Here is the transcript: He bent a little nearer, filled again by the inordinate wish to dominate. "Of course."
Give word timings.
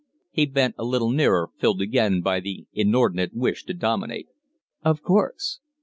He 0.31 0.47
bent 0.47 0.73
a 0.79 0.83
little 0.83 1.11
nearer, 1.11 1.51
filled 1.59 1.79
again 1.79 2.21
by 2.21 2.39
the 2.39 2.65
inordinate 2.73 3.35
wish 3.35 3.65
to 3.65 3.75
dominate. 3.75 4.29
"Of 4.83 5.03
course." 5.03 5.59